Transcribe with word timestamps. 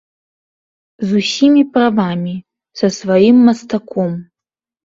З 1.09 1.19
усімі 1.19 1.61
правамі, 1.75 2.35
са 2.81 2.91
сваім 2.99 3.37
мастаком. 3.51 4.21